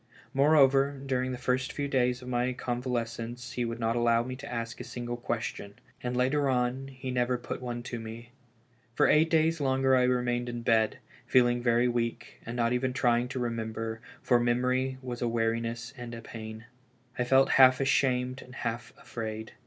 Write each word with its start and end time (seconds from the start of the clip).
Moreover, 0.33 0.99
during 1.05 1.31
the 1.31 1.37
first 1.37 1.71
few 1.71 1.87
days 1.87 2.23
of 2.23 2.27
my 2.27 2.53
convalescence 2.53 3.51
he 3.51 3.63
would 3.65 3.79
not 3.79 3.95
allow 3.95 4.23
me 4.23 4.35
to 4.37 4.51
ask 4.51 4.79
a 4.79 4.83
single 4.83 5.15
question; 5.15 5.75
and 6.01 6.17
later 6.17 6.49
on, 6.49 6.87
he 6.87 7.11
never 7.11 7.37
put 7.37 7.61
one 7.61 7.83
to 7.83 7.99
me. 7.99 8.31
For 8.95 9.05
eight 9.07 9.29
days 9.29 9.61
longer 9.61 9.95
I 9.95 10.01
remained 10.05 10.49
in 10.49 10.63
bed, 10.63 10.97
feeling 11.27 11.61
very 11.61 11.87
weak, 11.87 12.41
and 12.47 12.55
not 12.57 12.73
even 12.73 12.93
trying 12.93 13.27
to 13.27 13.39
remember, 13.39 14.01
for 14.23 14.39
memory 14.39 14.97
was 15.03 15.21
a 15.21 15.27
weariness 15.27 15.93
and 15.95 16.15
a 16.15 16.21
pain. 16.23 16.65
I 17.19 17.23
felt 17.23 17.49
half 17.61 17.79
ashamed 17.79 18.41
and 18.41 18.55
half 18.55 18.93
afraid. 18.97 19.51